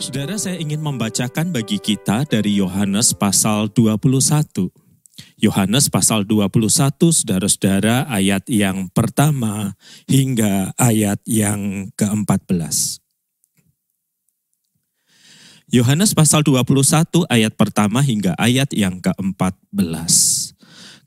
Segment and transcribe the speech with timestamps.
[0.00, 4.72] Saudara, saya ingin membacakan bagi kita dari Yohanes pasal 21.
[5.36, 9.76] Yohanes pasal 21, saudara-saudara, ayat yang pertama
[10.08, 12.96] hingga ayat yang ke-14.
[15.68, 19.68] Yohanes pasal 21 ayat pertama hingga ayat yang ke-14.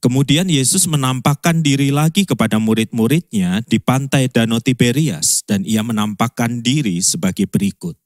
[0.06, 7.02] Kemudian Yesus menampakkan diri lagi kepada murid-muridnya di pantai Danau Tiberias dan ia menampakkan diri
[7.02, 8.03] sebagai berikut.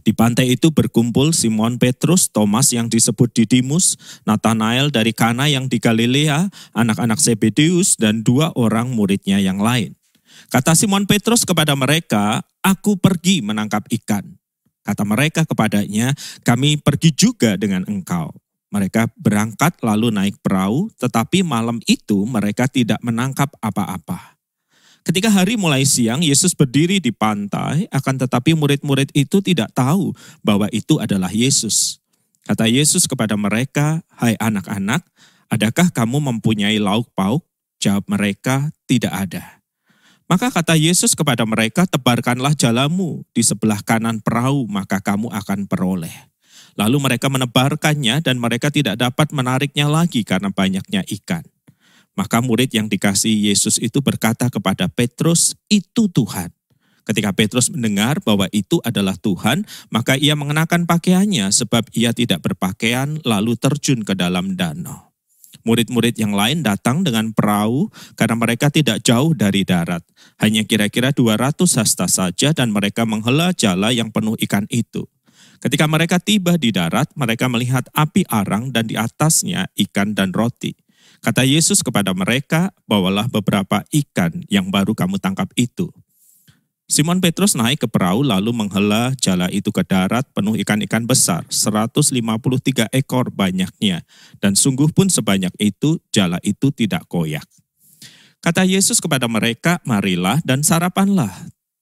[0.00, 5.82] Di pantai itu berkumpul Simon Petrus, Thomas yang disebut Didimus, Nathanael dari Kana yang di
[5.82, 9.94] Galilea, anak-anak Zebedeus, dan dua orang muridnya yang lain.
[10.48, 14.24] Kata Simon Petrus kepada mereka, aku pergi menangkap ikan.
[14.80, 18.32] Kata mereka kepadanya, kami pergi juga dengan engkau.
[18.70, 24.39] Mereka berangkat lalu naik perahu, tetapi malam itu mereka tidak menangkap apa-apa.
[25.00, 30.12] Ketika hari mulai siang, Yesus berdiri di pantai, akan tetapi murid-murid itu tidak tahu
[30.44, 32.00] bahwa itu adalah Yesus.
[32.44, 35.00] Kata Yesus kepada mereka, "Hai anak-anak,
[35.48, 37.48] adakah kamu mempunyai lauk pauk?"
[37.80, 39.64] Jawab mereka, "Tidak ada."
[40.30, 46.30] Maka kata Yesus kepada mereka, "Tebarkanlah jalamu di sebelah kanan perahu, maka kamu akan peroleh."
[46.78, 51.42] Lalu mereka menebarkannya dan mereka tidak dapat menariknya lagi karena banyaknya ikan.
[52.20, 56.52] Maka murid yang dikasih Yesus itu berkata kepada Petrus, itu Tuhan.
[57.08, 63.16] Ketika Petrus mendengar bahwa itu adalah Tuhan, maka ia mengenakan pakaiannya sebab ia tidak berpakaian
[63.24, 65.08] lalu terjun ke dalam danau.
[65.64, 67.88] Murid-murid yang lain datang dengan perahu
[68.20, 70.04] karena mereka tidak jauh dari darat.
[70.44, 75.08] Hanya kira-kira 200 hasta saja dan mereka menghela jala yang penuh ikan itu.
[75.56, 80.76] Ketika mereka tiba di darat, mereka melihat api arang dan di atasnya ikan dan roti.
[81.20, 85.92] Kata Yesus kepada mereka, bawalah beberapa ikan yang baru kamu tangkap itu.
[86.90, 92.90] Simon Petrus naik ke perahu lalu menghela jala itu ke darat penuh ikan-ikan besar, 153
[92.90, 94.02] ekor banyaknya.
[94.42, 97.46] Dan sungguh pun sebanyak itu, jala itu tidak koyak.
[98.40, 101.30] Kata Yesus kepada mereka, marilah dan sarapanlah.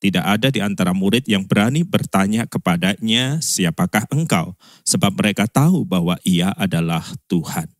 [0.02, 4.58] Tidak ada di antara murid yang berani bertanya kepadanya, siapakah engkau?
[4.82, 7.77] Sebab mereka tahu bahwa ia adalah Tuhan.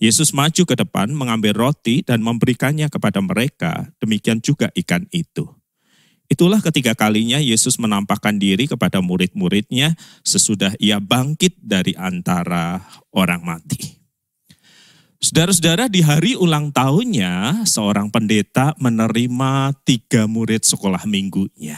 [0.00, 5.44] Yesus maju ke depan mengambil roti dan memberikannya kepada mereka, demikian juga ikan itu.
[6.24, 9.92] Itulah ketiga kalinya Yesus menampakkan diri kepada murid-muridnya
[10.24, 12.80] sesudah ia bangkit dari antara
[13.12, 14.00] orang mati.
[15.20, 21.76] Saudara-saudara, di hari ulang tahunnya, seorang pendeta menerima tiga murid sekolah minggunya.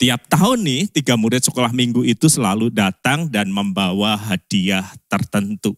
[0.00, 5.76] Tiap tahun nih, tiga murid sekolah minggu itu selalu datang dan membawa hadiah tertentu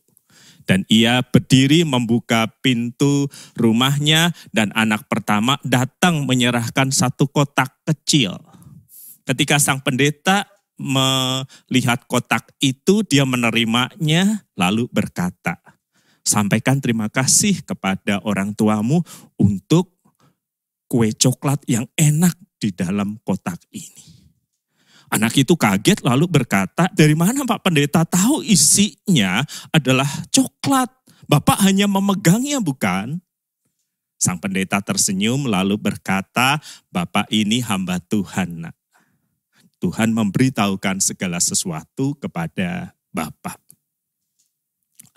[0.64, 3.28] dan ia berdiri membuka pintu
[3.58, 8.38] rumahnya dan anak pertama datang menyerahkan satu kotak kecil.
[9.22, 15.58] Ketika sang pendeta melihat kotak itu, dia menerimanya lalu berkata,
[16.26, 19.02] sampaikan terima kasih kepada orang tuamu
[19.38, 19.94] untuk
[20.90, 24.21] kue coklat yang enak di dalam kotak ini.
[25.12, 30.88] Anak itu kaget lalu berkata, dari mana Pak Pendeta tahu isinya adalah coklat?
[31.28, 33.20] Bapak hanya memegangnya bukan?
[34.22, 36.62] Sang pendeta tersenyum lalu berkata,
[36.94, 38.64] Bapak ini hamba Tuhan.
[38.64, 38.76] Nak.
[39.82, 43.58] Tuhan memberitahukan segala sesuatu kepada Bapak.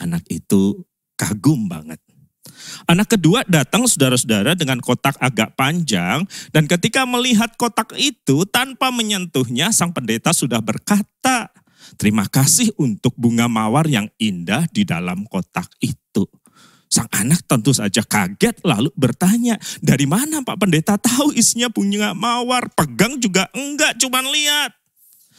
[0.01, 0.83] Anak itu
[1.13, 2.01] kagum banget.
[2.85, 9.73] Anak kedua datang saudara-saudara dengan kotak agak panjang dan ketika melihat kotak itu tanpa menyentuhnya
[9.73, 11.51] sang pendeta sudah berkata,
[11.99, 16.27] "Terima kasih untuk bunga mawar yang indah di dalam kotak itu."
[16.85, 22.71] Sang anak tentu saja kaget lalu bertanya, "Dari mana Pak Pendeta tahu isinya bunga mawar?
[22.71, 24.71] Pegang juga enggak, cuman lihat."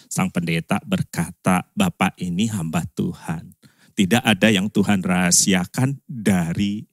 [0.06, 3.56] Sang pendeta berkata, "Bapak ini hamba Tuhan.
[3.96, 6.84] Tidak ada yang Tuhan rahasiakan dari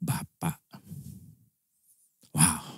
[0.00, 0.58] Bapak.
[2.34, 2.74] Wow.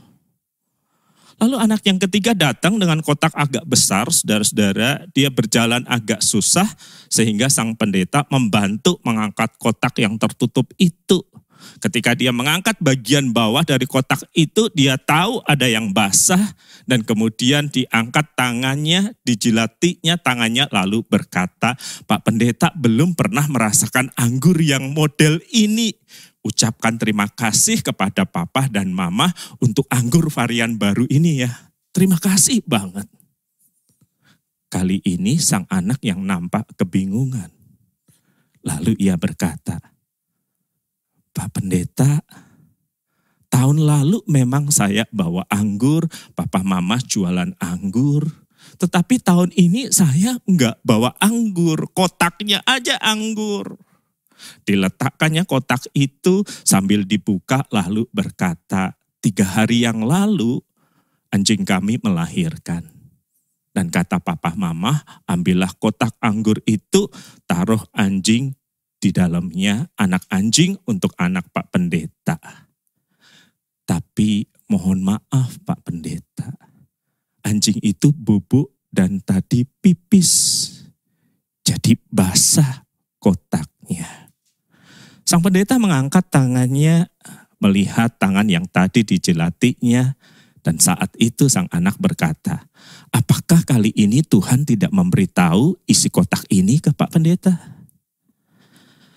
[1.36, 5.04] Lalu anak yang ketiga datang dengan kotak agak besar, saudara-saudara.
[5.12, 6.64] Dia berjalan agak susah
[7.12, 11.20] sehingga sang pendeta membantu mengangkat kotak yang tertutup itu.
[11.76, 16.56] Ketika dia mengangkat bagian bawah dari kotak itu, dia tahu ada yang basah
[16.88, 21.76] dan kemudian diangkat tangannya, dijilatinya tangannya lalu berkata,
[22.08, 25.92] Pak Pendeta belum pernah merasakan anggur yang model ini
[26.46, 31.52] ucapkan terima kasih kepada papa dan mama untuk anggur varian baru ini ya.
[31.90, 33.10] Terima kasih banget.
[34.70, 37.50] Kali ini sang anak yang nampak kebingungan.
[38.66, 39.78] Lalu ia berkata,
[41.30, 42.18] Pak Pendeta,
[43.46, 48.26] tahun lalu memang saya bawa anggur, papa mama jualan anggur,
[48.76, 53.78] Tetapi tahun ini saya enggak bawa anggur, kotaknya aja anggur.
[54.64, 60.62] Diletakkannya kotak itu sambil dibuka lalu berkata, tiga hari yang lalu
[61.34, 62.86] anjing kami melahirkan.
[63.76, 67.12] Dan kata papa mama, ambillah kotak anggur itu,
[67.44, 68.56] taruh anjing
[68.96, 72.40] di dalamnya, anak anjing untuk anak Pak Pendeta.
[73.84, 76.48] Tapi mohon maaf Pak Pendeta,
[77.44, 80.32] anjing itu bubuk dan tadi pipis.
[81.60, 82.86] Jadi basah
[83.20, 84.25] kotaknya.
[85.26, 87.10] Sang pendeta mengangkat tangannya
[87.58, 90.14] melihat tangan yang tadi dijelatinya
[90.62, 92.70] dan saat itu sang anak berkata,
[93.10, 97.54] apakah kali ini Tuhan tidak memberitahu isi kotak ini ke Pak Pendeta?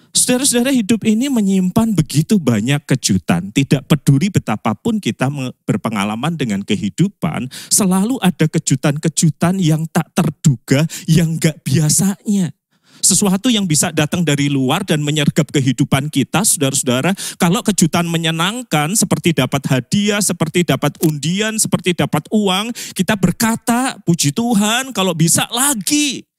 [0.09, 3.53] Saudara-saudara hidup ini menyimpan begitu banyak kejutan.
[3.53, 5.29] Tidak peduli betapapun kita
[5.69, 12.58] berpengalaman dengan kehidupan, selalu ada kejutan-kejutan yang tak terduga, yang gak biasanya.
[12.99, 17.15] Sesuatu yang bisa datang dari luar dan menyergap kehidupan kita, saudara-saudara.
[17.39, 24.35] Kalau kejutan menyenangkan, seperti dapat hadiah, seperti dapat undian, seperti dapat uang, kita berkata, puji
[24.35, 26.29] Tuhan kalau bisa lagi.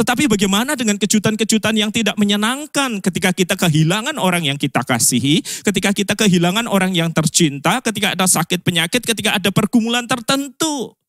[0.00, 5.92] Tetapi bagaimana dengan kejutan-kejutan yang tidak menyenangkan ketika kita kehilangan orang yang kita kasihi, ketika
[5.92, 10.99] kita kehilangan orang yang tercinta, ketika ada sakit penyakit, ketika ada pergumulan tertentu.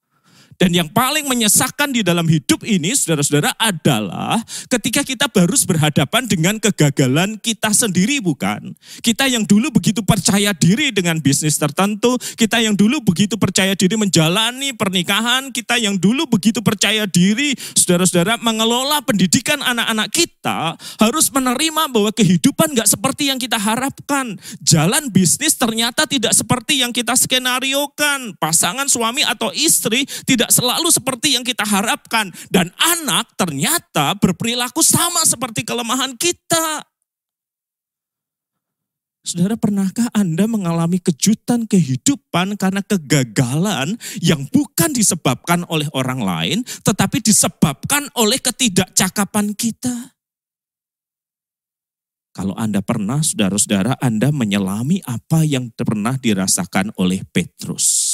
[0.62, 4.38] Dan yang paling menyesakkan di dalam hidup ini, saudara-saudara, adalah
[4.70, 8.78] ketika kita harus berhadapan dengan kegagalan kita sendiri, bukan?
[9.02, 13.98] Kita yang dulu begitu percaya diri dengan bisnis tertentu, kita yang dulu begitu percaya diri
[13.98, 21.90] menjalani pernikahan, kita yang dulu begitu percaya diri, saudara-saudara, mengelola pendidikan anak-anak kita, harus menerima
[21.90, 24.38] bahwa kehidupan gak seperti yang kita harapkan.
[24.62, 28.38] Jalan bisnis ternyata tidak seperti yang kita skenariokan.
[28.38, 32.30] Pasangan suami atau istri tidak selalu seperti yang kita harapkan.
[32.52, 36.86] Dan anak ternyata berperilaku sama seperti kelemahan kita.
[39.22, 47.22] Saudara, pernahkah Anda mengalami kejutan kehidupan karena kegagalan yang bukan disebabkan oleh orang lain, tetapi
[47.22, 50.18] disebabkan oleh ketidakcakapan kita?
[52.34, 58.11] Kalau Anda pernah, saudara-saudara, Anda menyelami apa yang pernah dirasakan oleh Petrus.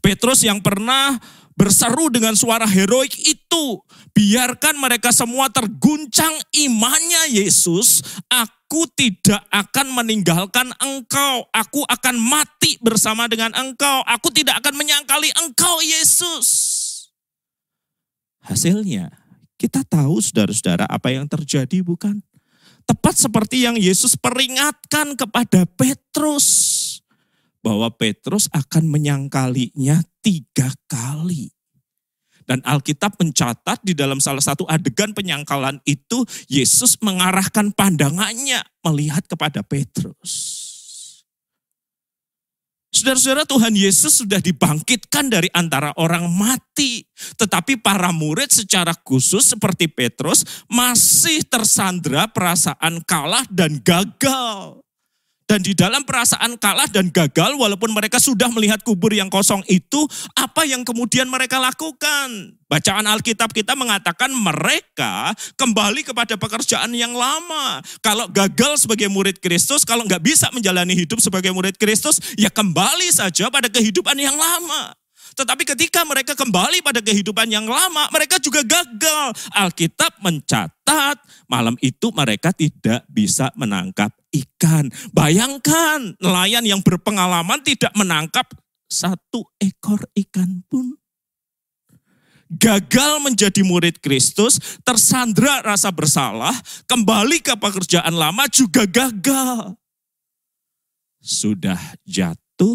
[0.00, 1.20] Petrus yang pernah
[1.60, 3.84] berseru dengan suara heroik itu.
[4.16, 8.00] Biarkan mereka semua terguncang imannya Yesus.
[8.32, 11.44] Aku tidak akan meninggalkan engkau.
[11.52, 14.00] Aku akan mati bersama dengan engkau.
[14.08, 16.48] Aku tidak akan menyangkali engkau Yesus.
[18.40, 19.12] Hasilnya
[19.60, 22.24] kita tahu saudara-saudara apa yang terjadi bukan?
[22.88, 26.48] Tepat seperti yang Yesus peringatkan kepada Petrus
[27.60, 31.52] bahwa Petrus akan menyangkalinya tiga kali.
[32.50, 39.62] Dan Alkitab mencatat di dalam salah satu adegan penyangkalan itu, Yesus mengarahkan pandangannya melihat kepada
[39.62, 40.58] Petrus.
[42.90, 47.06] Saudara-saudara Tuhan Yesus sudah dibangkitkan dari antara orang mati.
[47.38, 54.82] Tetapi para murid secara khusus seperti Petrus masih tersandra perasaan kalah dan gagal.
[55.50, 60.06] Dan di dalam perasaan kalah dan gagal, walaupun mereka sudah melihat kubur yang kosong itu,
[60.38, 62.54] apa yang kemudian mereka lakukan?
[62.70, 67.82] Bacaan Alkitab kita mengatakan mereka kembali kepada pekerjaan yang lama.
[67.98, 73.10] Kalau gagal sebagai murid Kristus, kalau nggak bisa menjalani hidup sebagai murid Kristus, ya kembali
[73.10, 74.99] saja pada kehidupan yang lama.
[75.40, 79.32] Tetapi ketika mereka kembali pada kehidupan yang lama, mereka juga gagal.
[79.56, 81.16] Alkitab mencatat
[81.48, 84.92] malam itu mereka tidak bisa menangkap ikan.
[85.16, 88.52] Bayangkan nelayan yang berpengalaman tidak menangkap
[88.84, 91.00] satu ekor ikan pun.
[92.50, 96.50] Gagal menjadi murid Kristus, tersandra rasa bersalah,
[96.90, 99.78] kembali ke pekerjaan lama juga gagal.
[101.22, 102.74] Sudah jatuh,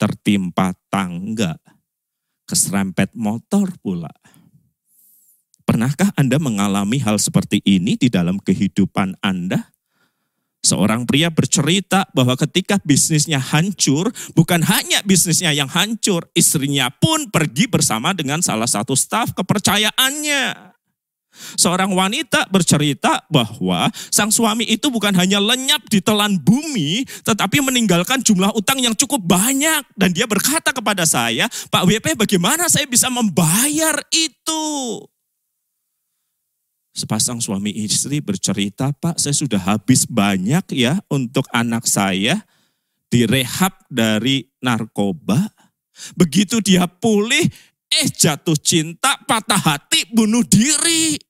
[0.00, 1.60] tertimpa tangga,
[2.48, 4.08] keserempet motor pula.
[5.68, 9.70] Pernahkah Anda mengalami hal seperti ini di dalam kehidupan Anda?
[10.60, 17.64] Seorang pria bercerita bahwa ketika bisnisnya hancur, bukan hanya bisnisnya yang hancur, istrinya pun pergi
[17.64, 20.69] bersama dengan salah satu staf kepercayaannya.
[21.56, 28.20] Seorang wanita bercerita bahwa sang suami itu bukan hanya lenyap di telan bumi, tetapi meninggalkan
[28.20, 29.82] jumlah utang yang cukup banyak.
[29.96, 34.64] Dan dia berkata kepada saya, Pak WP bagaimana saya bisa membayar itu?
[36.90, 42.42] Sepasang suami istri bercerita, Pak saya sudah habis banyak ya untuk anak saya
[43.10, 45.50] direhab dari narkoba.
[46.18, 47.46] Begitu dia pulih,
[47.90, 51.29] eh jatuh cinta, patah hati, bunuh diri.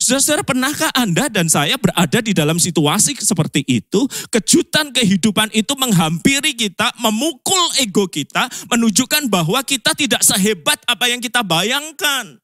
[0.00, 4.08] Saudara-saudara, pernahkah Anda dan saya berada di dalam situasi seperti itu?
[4.32, 11.20] Kejutan kehidupan itu menghampiri kita, memukul ego kita, menunjukkan bahwa kita tidak sehebat apa yang
[11.20, 12.40] kita bayangkan.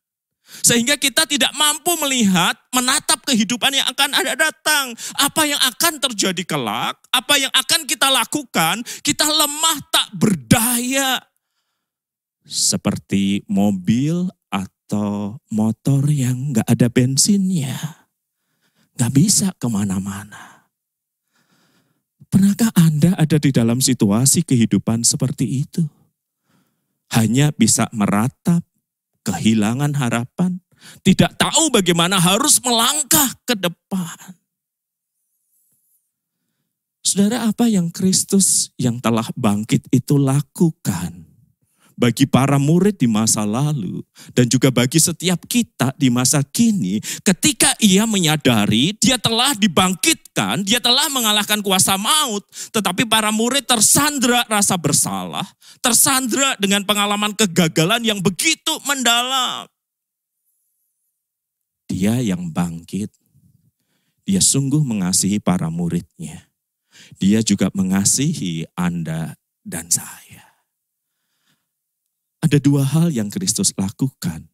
[0.60, 4.92] Sehingga kita tidak mampu melihat, menatap kehidupan yang akan ada datang.
[5.16, 11.25] Apa yang akan terjadi kelak, apa yang akan kita lakukan, kita lemah tak berdaya.
[12.44, 14.28] Seperti mobil
[14.87, 17.75] atau motor yang nggak ada bensinnya.
[18.95, 20.71] Nggak bisa ke mana-mana.
[22.31, 25.83] Pernahkah Anda ada di dalam situasi kehidupan seperti itu?
[27.11, 28.62] Hanya bisa meratap,
[29.26, 30.62] kehilangan harapan,
[31.02, 34.38] tidak tahu bagaimana harus melangkah ke depan.
[37.02, 41.25] Saudara, apa yang Kristus yang telah bangkit itu lakukan?
[41.96, 44.04] Bagi para murid di masa lalu
[44.36, 50.78] dan juga bagi setiap kita di masa kini ketika ia menyadari dia telah dibangkitkan, dia
[50.78, 55.48] telah mengalahkan kuasa maut, tetapi para murid tersandra rasa bersalah,
[55.80, 59.64] tersandra dengan pengalaman kegagalan yang begitu mendalam.
[61.88, 63.08] Dia yang bangkit,
[64.26, 66.50] dia sungguh mengasihi para muridnya.
[67.22, 70.45] Dia juga mengasihi Anda dan saya.
[72.46, 74.46] Ada dua hal yang Kristus lakukan.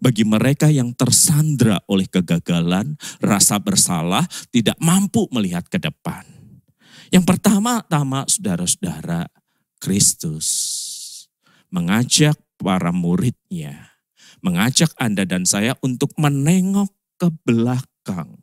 [0.00, 6.24] Bagi mereka yang tersandra oleh kegagalan, rasa bersalah, tidak mampu melihat ke depan.
[7.12, 9.28] Yang pertama-tama saudara-saudara,
[9.76, 10.48] Kristus
[11.68, 13.92] mengajak para muridnya,
[14.40, 16.88] mengajak Anda dan saya untuk menengok
[17.20, 18.40] ke belakang,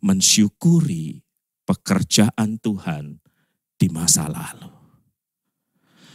[0.00, 1.20] mensyukuri
[1.68, 3.20] pekerjaan Tuhan
[3.76, 4.73] di masa lalu.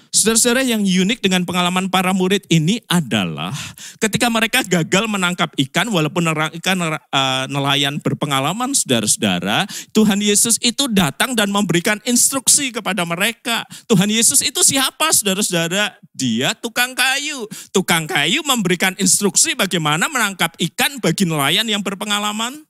[0.09, 3.53] Saudara-saudara yang unik dengan pengalaman para murid ini adalah
[4.01, 6.25] ketika mereka gagal menangkap ikan, walaupun
[6.61, 13.65] ikan uh, nelayan berpengalaman, saudara-saudara, Tuhan Yesus itu datang dan memberikan instruksi kepada mereka.
[13.85, 15.97] Tuhan Yesus itu siapa, saudara-saudara?
[16.13, 17.45] Dia tukang kayu.
[17.69, 22.68] Tukang kayu memberikan instruksi bagaimana menangkap ikan bagi nelayan yang berpengalaman.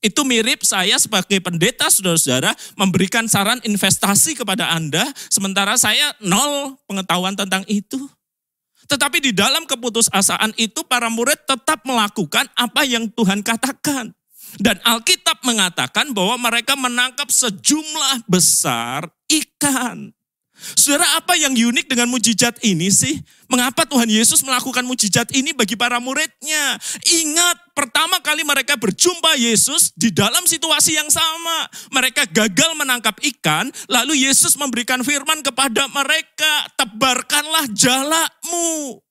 [0.00, 7.36] Itu mirip saya sebagai pendeta saudara-saudara memberikan saran investasi kepada Anda, sementara saya nol pengetahuan
[7.36, 8.08] tentang itu.
[8.88, 14.10] Tetapi di dalam keputusasaan itu para murid tetap melakukan apa yang Tuhan katakan.
[14.58, 20.10] Dan Alkitab mengatakan bahwa mereka menangkap sejumlah besar ikan.
[20.76, 23.16] Saudara, apa yang unik dengan mujizat ini sih?
[23.50, 26.78] Mengapa Tuhan Yesus melakukan mujizat ini bagi para muridnya?
[27.02, 31.66] Ingat, pertama kali mereka berjumpa Yesus di dalam situasi yang sama.
[31.90, 39.02] Mereka gagal menangkap ikan, lalu Yesus memberikan firman kepada mereka, tebarkanlah jalamu.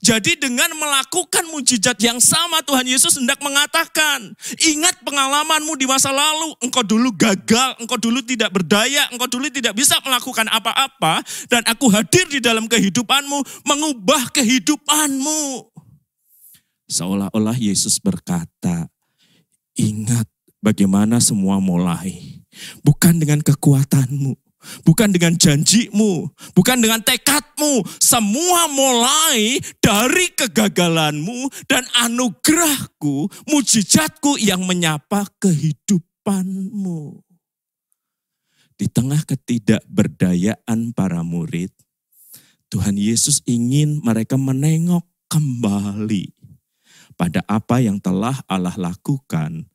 [0.00, 6.56] Jadi dengan melakukan mujizat yang sama Tuhan Yesus hendak mengatakan, ingat pengalamanmu di masa lalu,
[6.64, 11.20] engkau dulu gagal, engkau dulu tidak berdaya, engkau dulu tidak bisa melakukan apa-apa,
[11.52, 15.68] dan aku hadir di dalam kehidupanmu, mengubah kehidupanmu.
[16.88, 18.88] Seolah-olah Yesus berkata,
[19.76, 20.24] ingat
[20.64, 22.40] bagaimana semua mulai,
[22.80, 24.32] bukan dengan kekuatanmu,
[24.84, 27.80] Bukan dengan janjimu, bukan dengan tekadmu.
[27.96, 37.24] Semua mulai dari kegagalanmu dan anugerahku, mujizatku yang menyapa kehidupanmu.
[38.76, 41.72] Di tengah ketidakberdayaan para murid,
[42.68, 46.32] Tuhan Yesus ingin mereka menengok kembali
[47.16, 49.68] pada apa yang telah Allah lakukan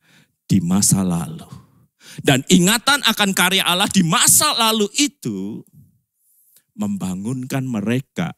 [0.45, 1.64] di masa lalu
[2.23, 5.63] dan ingatan akan karya Allah di masa lalu itu
[6.75, 8.35] membangunkan mereka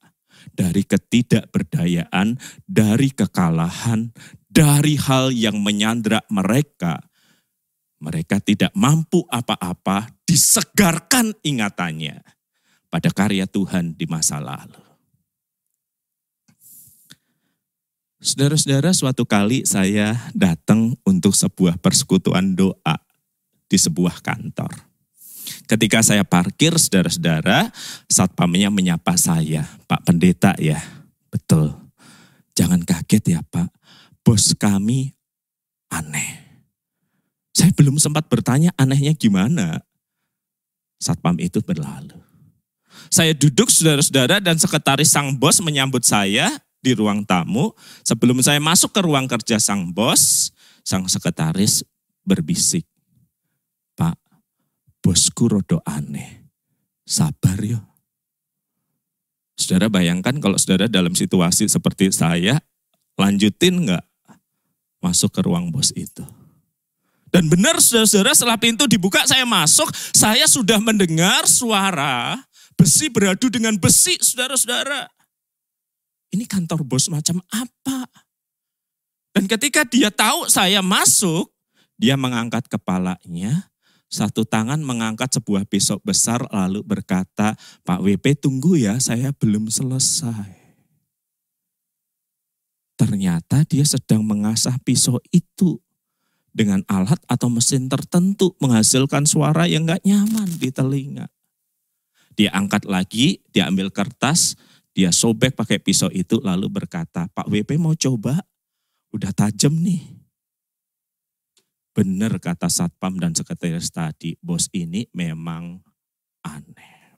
[0.53, 4.13] dari ketidakberdayaan, dari kekalahan,
[4.47, 7.01] dari hal yang menyandra mereka.
[7.97, 12.21] Mereka tidak mampu apa-apa, disegarkan ingatannya
[12.93, 14.86] pada karya Tuhan di masa lalu.
[18.17, 23.07] Saudara-saudara, suatu kali saya datang untuk sebuah persekutuan doa
[23.67, 24.71] di sebuah kantor.
[25.67, 27.71] Ketika saya parkir, saudara-saudara,
[28.07, 30.79] satpamnya menyapa saya, Pak Pendeta ya,
[31.31, 31.75] betul.
[32.55, 33.69] Jangan kaget ya Pak,
[34.24, 35.13] bos kami
[35.91, 36.47] aneh.
[37.55, 39.81] Saya belum sempat bertanya anehnya gimana.
[40.97, 42.17] Satpam itu berlalu.
[43.07, 46.50] Saya duduk saudara-saudara dan sekretaris sang bos menyambut saya
[46.81, 47.71] di ruang tamu.
[48.03, 50.50] Sebelum saya masuk ke ruang kerja sang bos,
[50.81, 51.86] sang sekretaris
[52.25, 52.83] berbisik
[55.08, 56.52] bosku rodo aneh.
[57.08, 57.80] Sabar yo.
[59.56, 62.60] Saudara bayangkan kalau saudara dalam situasi seperti saya,
[63.16, 64.04] lanjutin nggak
[65.00, 66.28] masuk ke ruang bos itu?
[67.32, 72.36] Dan benar saudara-saudara setelah pintu dibuka saya masuk, saya sudah mendengar suara
[72.76, 75.08] besi beradu dengan besi saudara-saudara.
[76.36, 78.04] Ini kantor bos macam apa?
[79.32, 81.48] Dan ketika dia tahu saya masuk,
[81.96, 83.72] dia mengangkat kepalanya,
[84.08, 90.56] satu tangan mengangkat sebuah pisau besar lalu berkata, Pak WP tunggu ya, saya belum selesai.
[92.98, 95.78] Ternyata dia sedang mengasah pisau itu
[96.50, 101.30] dengan alat atau mesin tertentu menghasilkan suara yang gak nyaman di telinga.
[102.34, 104.58] Dia angkat lagi, dia ambil kertas,
[104.98, 108.42] dia sobek pakai pisau itu lalu berkata, Pak WP mau coba?
[109.14, 110.16] Udah tajam nih.
[111.98, 115.82] Benar kata Satpam dan Sekretaris tadi, bos ini memang
[116.46, 117.18] aneh.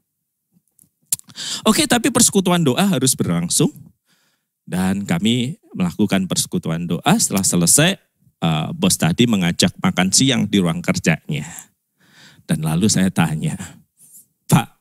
[1.68, 3.76] Oke, tapi persekutuan doa harus berlangsung.
[4.64, 8.00] Dan kami melakukan persekutuan doa setelah selesai,
[8.40, 11.44] uh, bos tadi mengajak makan siang di ruang kerjanya.
[12.48, 13.60] Dan lalu saya tanya,
[14.48, 14.80] Pak,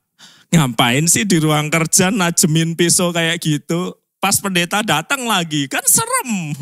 [0.54, 3.98] ngapain sih di ruang kerja najemin pisau kayak gitu?
[4.22, 6.54] Pas pendeta datang lagi, kan serem.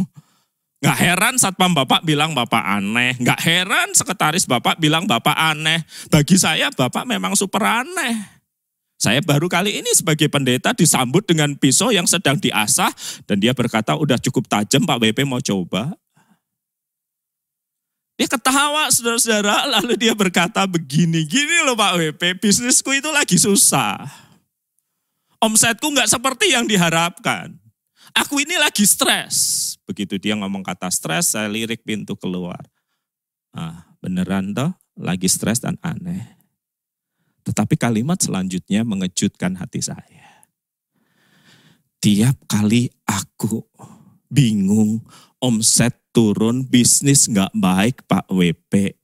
[0.85, 3.17] Gak heran satpam bapak bilang bapak aneh.
[3.17, 5.81] Gak heran sekretaris bapak bilang bapak aneh.
[6.13, 8.37] Bagi saya bapak memang super aneh.
[8.97, 12.93] Saya baru kali ini sebagai pendeta disambut dengan pisau yang sedang diasah.
[13.25, 15.97] Dan dia berkata udah cukup tajam Pak WP mau coba.
[18.17, 21.29] Dia ketawa saudara-saudara lalu dia berkata begini.
[21.29, 24.01] Gini loh Pak WP bisnisku itu lagi susah.
[25.41, 27.53] Omsetku gak seperti yang diharapkan.
[28.17, 29.76] Aku ini lagi stres.
[29.87, 32.67] Begitu dia ngomong kata stres, saya lirik pintu keluar.
[33.55, 36.37] Ah, beneran toh, lagi stres dan aneh.
[37.47, 40.43] Tetapi kalimat selanjutnya mengejutkan hati saya.
[42.03, 43.63] Tiap kali aku
[44.27, 45.07] bingung,
[45.39, 48.99] omset turun, bisnis nggak baik Pak WP.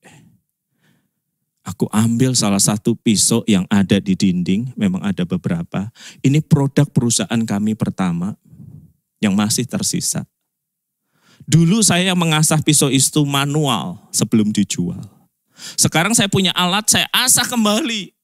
[1.62, 5.94] Aku ambil salah satu pisau yang ada di dinding, memang ada beberapa.
[6.18, 8.35] Ini produk perusahaan kami pertama
[9.22, 10.26] yang masih tersisa.
[11.46, 15.02] Dulu saya mengasah pisau itu manual sebelum dijual.
[15.78, 18.14] Sekarang saya punya alat, saya asah kembali.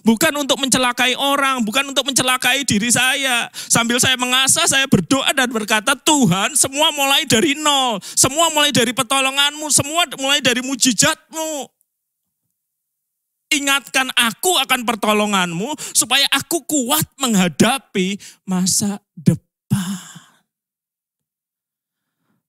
[0.00, 3.52] Bukan untuk mencelakai orang, bukan untuk mencelakai diri saya.
[3.52, 8.00] Sambil saya mengasah, saya berdoa dan berkata, Tuhan semua mulai dari nol.
[8.00, 11.68] Semua mulai dari pertolonganmu, semua mulai dari mujizatmu.
[13.50, 19.49] Ingatkan aku akan pertolonganmu supaya aku kuat menghadapi masa depan.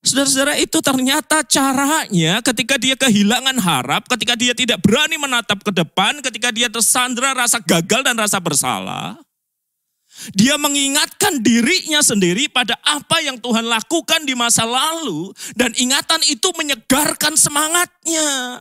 [0.01, 6.25] Saudara-saudara itu ternyata caranya ketika dia kehilangan harap, ketika dia tidak berani menatap ke depan,
[6.25, 9.21] ketika dia tersandra rasa gagal dan rasa bersalah.
[10.33, 16.49] Dia mengingatkan dirinya sendiri pada apa yang Tuhan lakukan di masa lalu dan ingatan itu
[16.57, 18.59] menyegarkan semangatnya.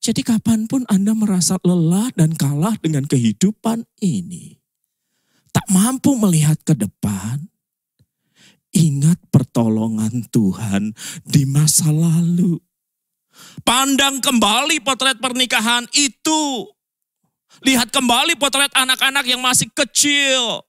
[0.00, 4.56] Jadi kapan pun Anda merasa lelah dan kalah dengan kehidupan ini,
[5.52, 7.49] tak mampu melihat ke depan,
[8.70, 10.94] Ingat pertolongan Tuhan
[11.26, 12.58] di masa lalu.
[13.66, 16.70] Pandang kembali potret pernikahan itu.
[17.66, 20.62] Lihat kembali potret anak-anak yang masih kecil.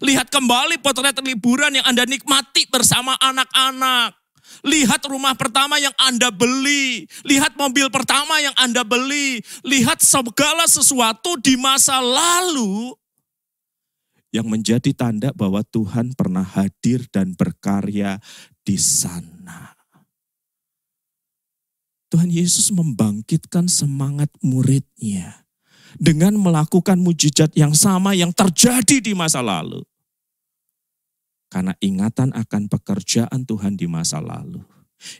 [0.00, 4.16] Lihat kembali potret liburan yang Anda nikmati bersama anak-anak.
[4.66, 7.06] Lihat rumah pertama yang Anda beli.
[7.22, 9.40] Lihat mobil pertama yang Anda beli.
[9.62, 12.96] Lihat segala sesuatu di masa lalu
[14.30, 18.22] yang menjadi tanda bahwa Tuhan pernah hadir dan berkarya
[18.62, 19.74] di sana.
[22.10, 25.46] Tuhan Yesus membangkitkan semangat muridnya
[25.94, 29.82] dengan melakukan mujizat yang sama yang terjadi di masa lalu.
[31.50, 34.62] Karena ingatan akan pekerjaan Tuhan di masa lalu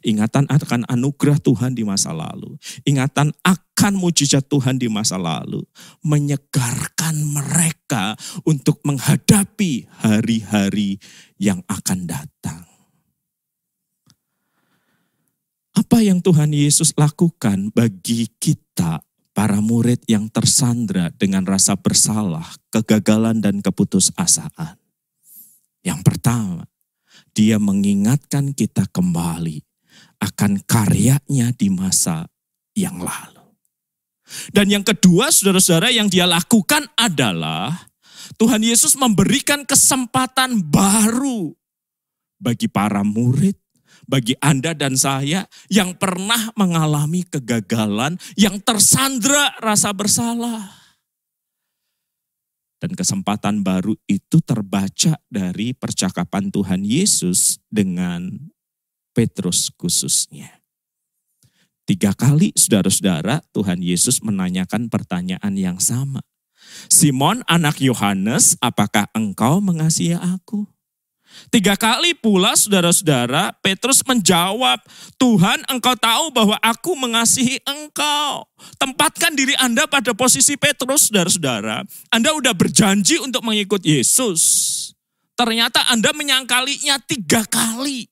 [0.05, 2.61] Ingatan akan anugerah Tuhan di masa lalu.
[2.85, 5.65] Ingatan akan mujizat Tuhan di masa lalu.
[6.05, 8.15] Menyegarkan mereka
[8.47, 10.99] untuk menghadapi hari-hari
[11.41, 12.71] yang akan datang.
[15.75, 19.01] Apa yang Tuhan Yesus lakukan bagi kita,
[19.33, 24.77] para murid yang tersandra dengan rasa bersalah, kegagalan, dan keputusasaan?
[25.81, 26.69] Yang pertama,
[27.33, 29.65] dia mengingatkan kita kembali
[30.21, 32.29] akan karyanya di masa
[32.77, 33.40] yang lalu.
[34.55, 37.91] Dan yang kedua, saudara-saudara, yang dia lakukan adalah
[38.39, 41.53] Tuhan Yesus memberikan kesempatan baru
[42.41, 43.59] bagi para murid,
[44.07, 50.81] bagi Anda dan saya yang pernah mengalami kegagalan, yang tersandra rasa bersalah.
[52.81, 58.49] Dan kesempatan baru itu terbaca dari percakapan Tuhan Yesus dengan
[59.13, 60.60] Petrus khususnya.
[61.91, 66.23] Tiga kali saudara-saudara Tuhan Yesus menanyakan pertanyaan yang sama.
[66.87, 70.71] Simon anak Yohanes, apakah engkau mengasihi aku?
[71.51, 74.79] Tiga kali pula saudara-saudara Petrus menjawab,
[75.19, 78.47] Tuhan engkau tahu bahwa aku mengasihi engkau.
[78.79, 81.83] Tempatkan diri Anda pada posisi Petrus saudara-saudara.
[82.15, 84.79] Anda udah berjanji untuk mengikut Yesus.
[85.35, 88.07] Ternyata Anda menyangkalinya tiga kali.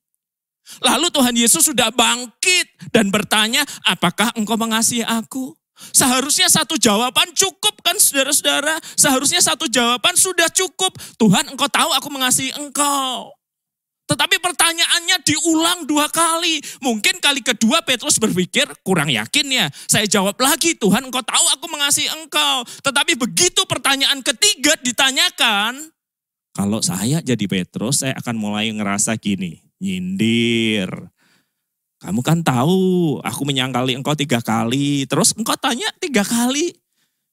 [0.84, 5.56] Lalu Tuhan Yesus sudah bangkit dan bertanya, apakah engkau mengasihi aku?
[5.94, 8.82] Seharusnya satu jawaban cukup kan saudara-saudara.
[8.98, 10.98] Seharusnya satu jawaban sudah cukup.
[11.16, 13.30] Tuhan engkau tahu aku mengasihi engkau.
[14.08, 16.58] Tetapi pertanyaannya diulang dua kali.
[16.82, 19.66] Mungkin kali kedua Petrus berpikir kurang yakin ya.
[19.86, 22.64] Saya jawab lagi Tuhan engkau tahu aku mengasihi engkau.
[22.82, 25.92] Tetapi begitu pertanyaan ketiga ditanyakan.
[26.56, 30.90] Kalau saya jadi Petrus saya akan mulai ngerasa gini nyindir.
[31.98, 35.02] Kamu kan tahu, aku menyangkali engkau tiga kali.
[35.10, 36.70] Terus engkau tanya tiga kali.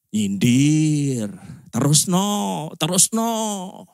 [0.10, 1.29] Nyindir.
[1.69, 3.86] Terus no, terus no.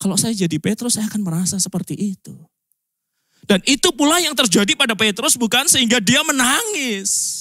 [0.00, 2.34] Kalau saya jadi Petrus, saya akan merasa seperti itu.
[3.44, 7.38] Dan itu pula yang terjadi pada Petrus bukan sehingga dia menangis.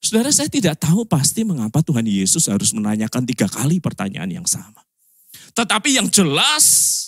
[0.00, 4.80] Saudara saya tidak tahu pasti mengapa Tuhan Yesus harus menanyakan tiga kali pertanyaan yang sama.
[5.52, 6.99] Tetapi yang jelas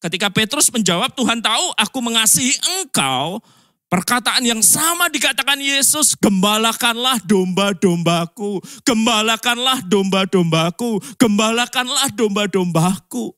[0.00, 3.40] Ketika Petrus menjawab, Tuhan tahu aku mengasihi engkau,
[3.86, 13.30] Perkataan yang sama dikatakan Yesus, gembalakanlah domba-dombaku, gembalakanlah domba-dombaku, gembalakanlah domba-dombaku.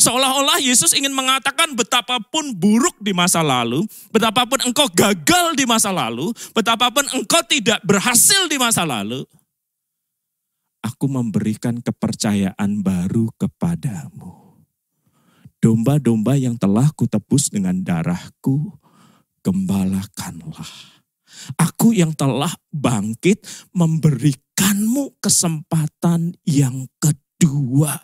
[0.00, 6.32] Seolah-olah Yesus ingin mengatakan betapapun buruk di masa lalu, betapapun engkau gagal di masa lalu,
[6.56, 9.20] betapapun engkau tidak berhasil di masa lalu,
[10.80, 14.37] aku memberikan kepercayaan baru kepadamu
[15.58, 18.78] domba-domba yang telah kutebus dengan darahku,
[19.42, 20.98] gembalakanlah.
[21.54, 28.02] Aku yang telah bangkit memberikanmu kesempatan yang kedua.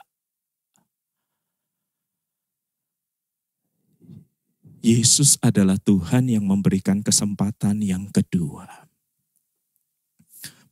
[4.85, 8.85] Yesus adalah Tuhan yang memberikan kesempatan yang kedua.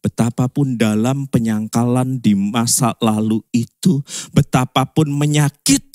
[0.05, 4.05] Betapapun dalam penyangkalan di masa lalu itu,
[4.37, 5.91] betapapun menyakitkan,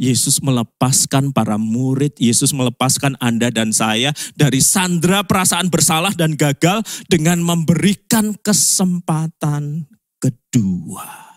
[0.00, 6.80] Yesus melepaskan para murid, Yesus melepaskan Anda dan saya dari sandra perasaan bersalah dan gagal
[7.12, 9.84] dengan memberikan kesempatan
[10.16, 11.32] kedua.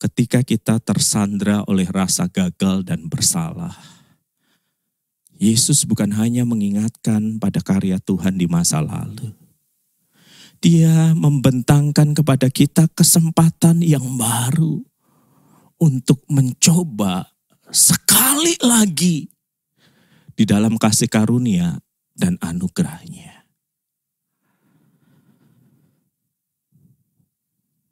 [0.00, 3.76] Ketika kita tersandra oleh rasa gagal dan bersalah,
[5.36, 9.28] Yesus bukan hanya mengingatkan pada karya Tuhan di masa lalu.
[10.60, 14.89] Dia membentangkan kepada kita kesempatan yang baru
[15.80, 17.32] untuk mencoba
[17.72, 19.32] sekali lagi
[20.36, 21.80] di dalam kasih karunia
[22.12, 23.48] dan anugerahnya.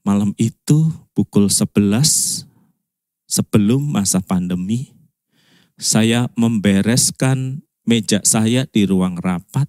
[0.05, 2.49] Malam itu pukul 11
[3.29, 4.97] sebelum masa pandemi,
[5.77, 9.69] saya membereskan meja saya di ruang rapat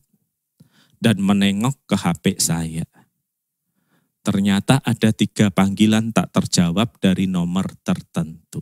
[1.00, 2.88] dan menengok ke HP saya
[4.30, 8.62] ternyata ada tiga panggilan tak terjawab dari nomor tertentu.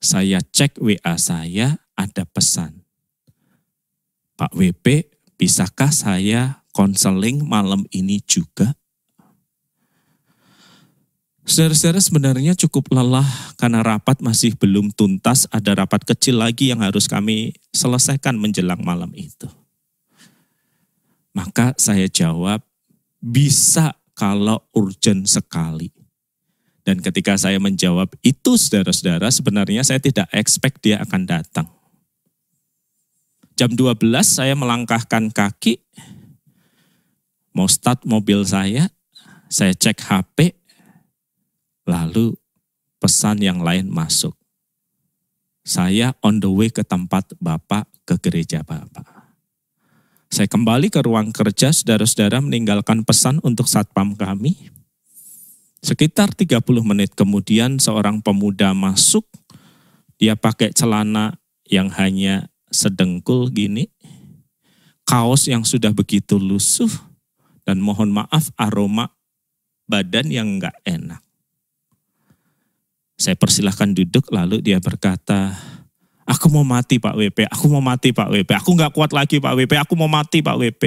[0.00, 2.80] Saya cek WA saya, ada pesan.
[4.40, 8.72] Pak WP, bisakah saya konseling malam ini juga?
[11.44, 13.28] Saudara-saudara sebenarnya cukup lelah
[13.60, 19.12] karena rapat masih belum tuntas, ada rapat kecil lagi yang harus kami selesaikan menjelang malam
[19.12, 19.52] itu.
[21.36, 22.64] Maka saya jawab,
[23.20, 25.92] bisa kalau urgent sekali.
[26.80, 31.68] Dan ketika saya menjawab itu saudara-saudara, sebenarnya saya tidak expect dia akan datang.
[33.54, 35.84] Jam 12 saya melangkahkan kaki,
[37.52, 38.88] mau start mobil saya,
[39.52, 40.56] saya cek HP,
[41.84, 42.32] lalu
[42.96, 44.32] pesan yang lain masuk.
[45.60, 49.09] Saya on the way ke tempat Bapak, ke gereja Bapak.
[50.30, 54.70] Saya kembali ke ruang kerja, saudara-saudara meninggalkan pesan untuk satpam kami.
[55.82, 59.26] Sekitar 30 menit kemudian seorang pemuda masuk,
[60.22, 61.34] dia pakai celana
[61.66, 63.90] yang hanya sedengkul gini,
[65.02, 66.94] kaos yang sudah begitu lusuh,
[67.66, 69.10] dan mohon maaf aroma
[69.90, 71.18] badan yang enggak enak.
[73.18, 75.58] Saya persilahkan duduk lalu dia berkata,
[76.30, 79.50] Aku mau mati Pak WP, aku mau mati Pak WP, aku nggak kuat lagi Pak
[79.58, 80.82] WP, aku mau mati Pak WP.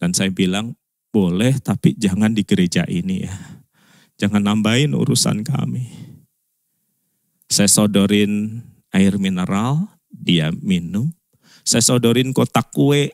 [0.00, 0.72] Dan saya bilang,
[1.12, 3.36] boleh tapi jangan di gereja ini ya.
[4.16, 5.84] Jangan nambahin urusan kami.
[7.44, 11.12] Saya sodorin air mineral, dia minum.
[11.60, 13.12] Saya sodorin kotak kue,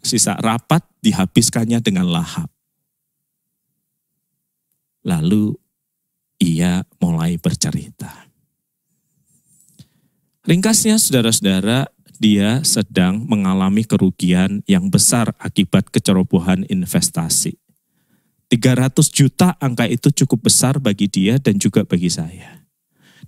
[0.00, 2.48] sisa rapat dihabiskannya dengan lahap.
[5.04, 5.52] Lalu
[6.40, 8.23] ia mulai bercerita.
[10.44, 11.88] Ringkasnya saudara-saudara,
[12.20, 17.56] dia sedang mengalami kerugian yang besar akibat kecerobohan investasi.
[18.52, 22.60] 300 juta angka itu cukup besar bagi dia dan juga bagi saya.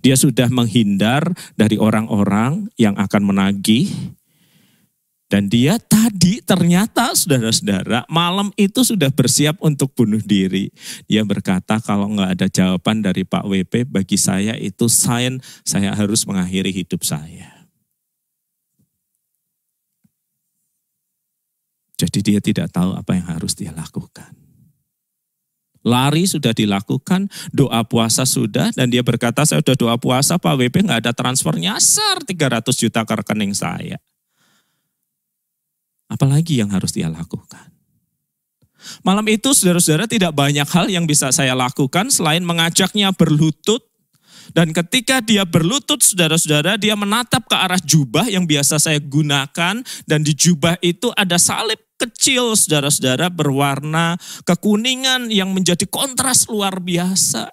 [0.05, 3.89] Dia sudah menghindar dari orang-orang yang akan menagih,
[5.27, 10.71] dan dia tadi ternyata saudara-saudara malam itu sudah bersiap untuk bunuh diri.
[11.03, 16.23] Dia berkata kalau nggak ada jawaban dari Pak WP bagi saya itu sign saya harus
[16.23, 17.67] mengakhiri hidup saya.
[21.97, 24.31] Jadi dia tidak tahu apa yang harus dia lakukan.
[25.87, 30.83] Lari sudah dilakukan, doa puasa sudah, dan dia berkata saya sudah doa puasa Pak WP
[30.83, 33.99] nggak ada transfer nyasar 300 juta ke rekening saya.
[36.07, 37.77] Apalagi yang harus dia lakukan?
[39.03, 43.83] Malam itu saudara-saudara tidak banyak hal yang bisa saya lakukan selain mengajaknya berlutut.
[44.55, 49.83] Dan ketika dia berlutut saudara-saudara dia menatap ke arah jubah yang biasa saya gunakan.
[50.07, 54.15] Dan di jubah itu ada salib kecil saudara-saudara berwarna
[54.47, 57.51] kekuningan yang menjadi kontras luar biasa.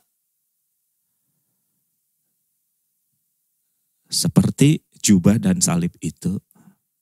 [4.06, 6.38] Seperti jubah dan salib itu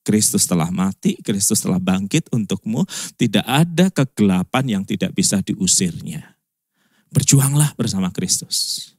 [0.02, 2.82] Kristus telah mati, Kristus telah bangkit untukmu.
[3.14, 6.34] Tidak ada kegelapan yang tidak bisa diusirnya.
[7.14, 8.90] Berjuanglah bersama Kristus.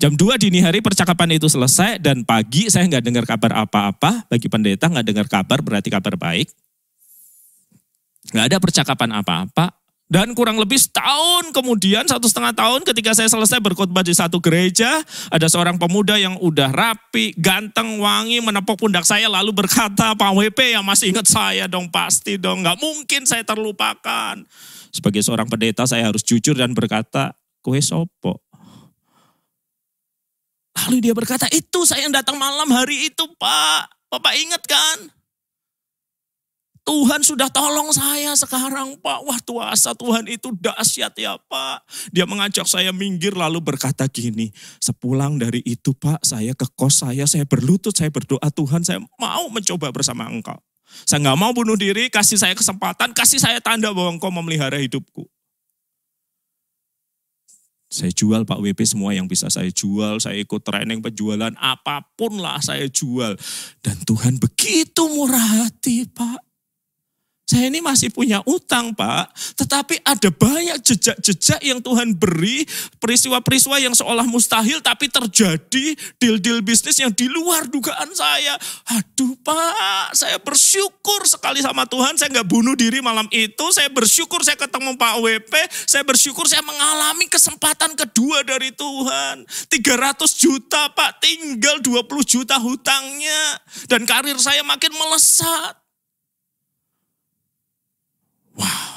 [0.00, 4.28] Jam 2 dini hari percakapan itu selesai dan pagi saya nggak dengar kabar apa-apa.
[4.28, 6.48] Bagi pendeta nggak dengar kabar berarti kabar baik.
[8.32, 9.79] Nggak ada percakapan apa-apa.
[10.10, 15.06] Dan kurang lebih setahun kemudian, satu setengah tahun ketika saya selesai berkhotbah di satu gereja,
[15.30, 20.74] ada seorang pemuda yang udah rapi, ganteng, wangi, menepuk pundak saya lalu berkata, Pak WP
[20.74, 24.34] yang masih ingat saya dong, pasti dong, nggak mungkin saya terlupakan.
[24.90, 27.30] Sebagai seorang pendeta saya harus jujur dan berkata,
[27.62, 28.42] kue sopo.
[30.74, 35.19] Lalu dia berkata, itu saya yang datang malam hari itu Pak, Bapak ingat kan?
[36.90, 39.22] Tuhan sudah tolong saya sekarang Pak.
[39.22, 41.86] Wah tuasa Tuhan itu dahsyat ya Pak.
[42.10, 44.50] Dia mengajak saya minggir lalu berkata gini.
[44.82, 49.46] Sepulang dari itu Pak saya ke kos saya, saya berlutut, saya berdoa Tuhan saya mau
[49.54, 50.58] mencoba bersama engkau.
[51.06, 55.30] Saya nggak mau bunuh diri, kasih saya kesempatan, kasih saya tanda bahwa engkau memelihara hidupku.
[57.86, 62.42] Saya jual Pak WP semua yang bisa saya jual, saya ikut training penjualan, apa pun
[62.42, 63.38] lah saya jual.
[63.78, 66.49] Dan Tuhan begitu murah hati Pak.
[67.50, 72.62] Saya ini masih punya utang Pak, tetapi ada banyak jejak-jejak yang Tuhan beri,
[73.02, 78.54] peristiwa-peristiwa yang seolah mustahil tapi terjadi, deal-deal bisnis yang di luar dugaan saya.
[78.94, 84.46] Aduh Pak, saya bersyukur sekali sama Tuhan, saya nggak bunuh diri malam itu, saya bersyukur
[84.46, 85.52] saya ketemu Pak WP,
[85.90, 89.42] saya bersyukur saya mengalami kesempatan kedua dari Tuhan.
[89.66, 93.58] 300 juta Pak, tinggal 20 juta hutangnya.
[93.90, 95.79] Dan karir saya makin melesat.
[98.60, 98.90] Wow.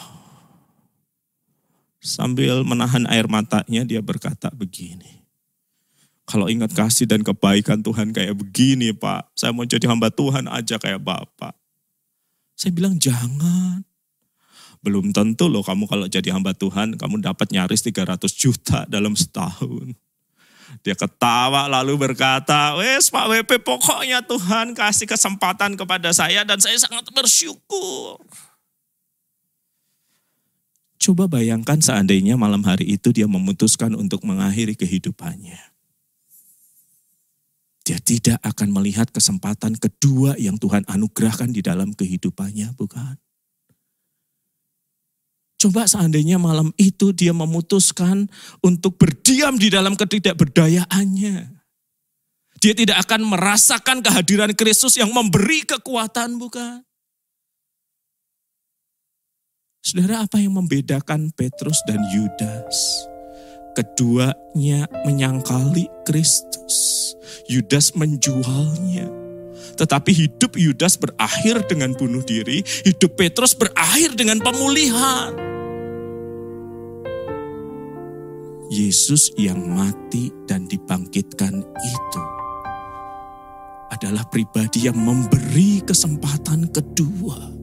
[2.04, 5.24] Sambil menahan air matanya dia berkata begini.
[6.28, 10.76] Kalau ingat kasih dan kebaikan Tuhan kayak begini Pak, saya mau jadi hamba Tuhan aja
[10.80, 11.56] kayak Bapak.
[12.56, 13.84] Saya bilang jangan.
[14.84, 19.96] Belum tentu loh kamu kalau jadi hamba Tuhan, kamu dapat nyaris 300 juta dalam setahun.
[20.84, 26.76] Dia ketawa lalu berkata, wes Pak WP pokoknya Tuhan kasih kesempatan kepada saya dan saya
[26.80, 28.20] sangat bersyukur.
[31.04, 35.60] Coba bayangkan seandainya malam hari itu dia memutuskan untuk mengakhiri kehidupannya.
[37.84, 43.20] Dia tidak akan melihat kesempatan kedua yang Tuhan anugerahkan di dalam kehidupannya, bukan?
[45.60, 48.32] Coba seandainya malam itu dia memutuskan
[48.64, 51.36] untuk berdiam di dalam ketidakberdayaannya.
[52.64, 56.80] Dia tidak akan merasakan kehadiran Kristus yang memberi kekuatan, bukan?
[59.84, 63.04] Saudara, apa yang membedakan Petrus dan Yudas?
[63.76, 67.12] Keduanya menyangkali Kristus.
[67.52, 69.12] Yudas menjualnya.
[69.76, 75.36] Tetapi hidup Yudas berakhir dengan bunuh diri, hidup Petrus berakhir dengan pemulihan.
[78.72, 82.24] Yesus yang mati dan dibangkitkan itu
[83.92, 87.63] adalah pribadi yang memberi kesempatan kedua.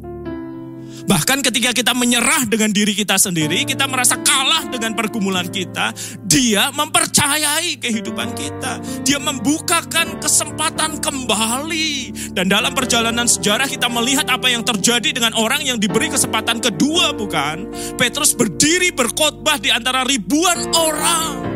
[1.06, 5.94] Bahkan ketika kita menyerah dengan diri kita sendiri, kita merasa kalah dengan pergumulan kita,
[6.26, 8.80] dia mempercayai kehidupan kita.
[9.06, 12.12] Dia membukakan kesempatan kembali.
[12.36, 17.16] Dan dalam perjalanan sejarah kita melihat apa yang terjadi dengan orang yang diberi kesempatan kedua
[17.16, 17.70] bukan?
[17.96, 21.50] Petrus berdiri berkhotbah di antara ribuan orang.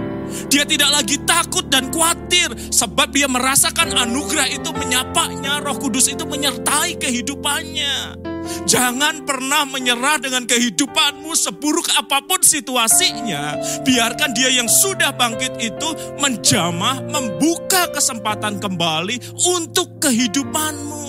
[0.50, 6.26] Dia tidak lagi takut dan khawatir sebab dia merasakan anugerah itu menyapanya, Roh Kudus itu
[6.26, 8.34] menyertai kehidupannya.
[8.64, 13.59] Jangan pernah menyerah dengan kehidupanmu seburuk apa pun situasinya.
[13.85, 15.88] Biarkan dia yang sudah bangkit itu
[16.20, 21.04] menjamah, membuka kesempatan kembali untuk kehidupanmu.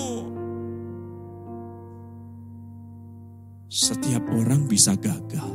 [3.71, 5.51] Setiap orang bisa gagal.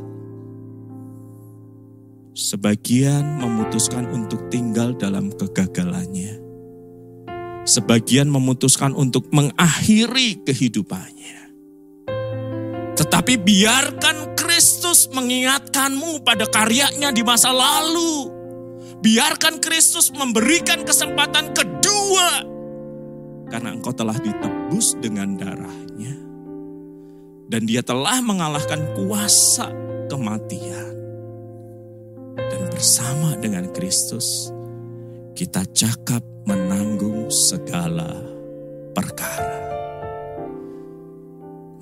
[2.37, 6.40] Sebagian memutuskan untuk tinggal dalam kegagalannya.
[7.69, 11.39] Sebagian memutuskan untuk mengakhiri kehidupannya
[13.11, 18.31] tetapi biarkan Kristus mengingatkanmu pada karyanya di masa lalu.
[19.03, 22.46] Biarkan Kristus memberikan kesempatan kedua.
[23.51, 26.14] Karena engkau telah ditebus dengan darahnya.
[27.51, 29.75] Dan dia telah mengalahkan kuasa
[30.07, 30.94] kematian.
[32.38, 34.55] Dan bersama dengan Kristus,
[35.35, 38.23] kita cakap menanggung segala
[38.94, 39.59] perkara.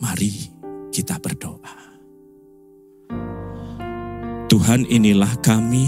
[0.00, 0.57] Mari
[0.98, 1.78] kita berdoa.
[4.50, 5.86] Tuhan inilah kami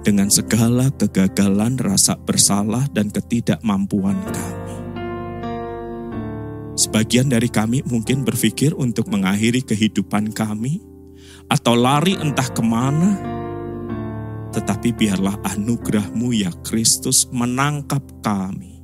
[0.00, 4.76] dengan segala kegagalan, rasa bersalah, dan ketidakmampuan kami.
[6.72, 10.80] Sebagian dari kami mungkin berpikir untuk mengakhiri kehidupan kami,
[11.52, 13.20] atau lari entah ke mana,
[14.56, 18.80] tetapi biarlah anugerahmu ya Kristus menangkap kami,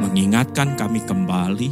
[0.00, 1.68] mengingatkan kami kembali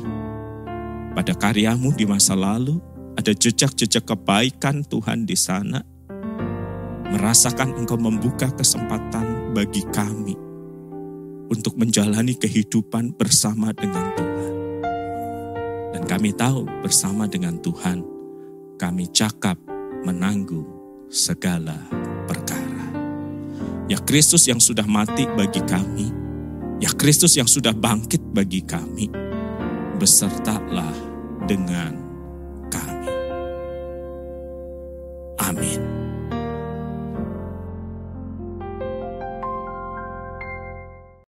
[1.14, 2.82] pada karyamu di masa lalu,
[3.18, 5.82] ada jejak-jejak kebaikan Tuhan di sana.
[7.10, 10.38] Merasakan engkau membuka kesempatan bagi kami
[11.50, 14.54] untuk menjalani kehidupan bersama dengan Tuhan.
[15.98, 18.06] Dan kami tahu bersama dengan Tuhan,
[18.78, 19.58] kami cakap
[20.06, 20.68] menanggung
[21.10, 21.74] segala
[22.30, 22.86] perkara.
[23.90, 26.12] Ya Kristus yang sudah mati bagi kami,
[26.78, 29.10] ya Kristus yang sudah bangkit bagi kami,
[29.96, 30.92] besertalah
[31.48, 32.07] dengan
[35.48, 35.97] Amen.